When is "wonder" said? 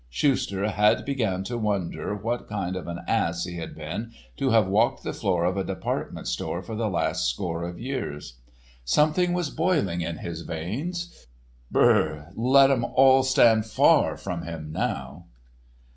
1.59-2.15